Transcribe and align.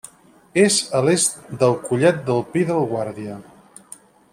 És 0.61 0.77
a 0.99 1.01
l'est 1.09 1.37
del 1.61 1.77
Collet 1.85 2.25
del 2.31 2.43
Pi 2.55 2.67
del 2.71 2.85
Guàrdia. 2.95 3.41